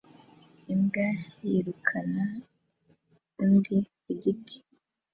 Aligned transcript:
Imbwa 0.73 1.07
yirukana 1.47 2.23
undi 3.43 3.77
ku 4.03 4.11
giti 4.21 4.57